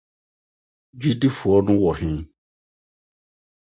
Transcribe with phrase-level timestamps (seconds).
[0.99, 2.11] Gyidifo no Wɔ He?